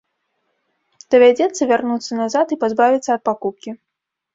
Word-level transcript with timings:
Давядзецца 1.17 1.69
вярнуцца 1.75 2.11
назад 2.21 2.45
і 2.59 2.61
пазбавіцца 2.67 3.09
ад 3.19 3.31
пакупкі. 3.31 3.81